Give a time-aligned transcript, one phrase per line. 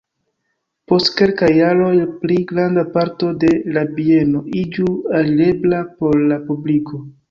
[0.91, 1.91] Post kelkaj jaroj
[2.23, 4.93] pli granda parto de la bieno iĝu
[5.23, 7.09] alirebla por la publiko.